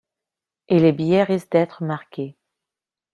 [0.67, 2.35] Et les billets risquent d'être marqués.